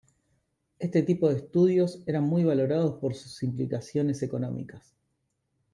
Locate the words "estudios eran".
1.35-2.23